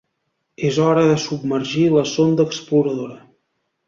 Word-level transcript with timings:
És 0.69 0.77
hora 0.85 1.03
de 1.11 1.17
submergir 1.23 1.83
la 1.97 2.05
sonda 2.13 2.47
exploradora. 2.53 3.19